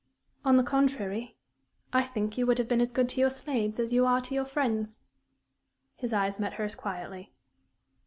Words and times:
"On 0.43 0.57
the 0.57 0.63
contrary, 0.63 1.35
I 1.93 2.01
think 2.01 2.35
you 2.35 2.47
would 2.47 2.57
have 2.57 2.67
been 2.67 2.81
as 2.81 2.91
good 2.91 3.07
to 3.09 3.19
your 3.19 3.29
slaves 3.29 3.79
as 3.79 3.93
you 3.93 4.07
are 4.07 4.19
to 4.21 4.33
your 4.33 4.45
friends." 4.45 4.97
His 5.95 6.11
eyes 6.11 6.39
met 6.39 6.53
hers 6.53 6.73
quietly. 6.73 7.31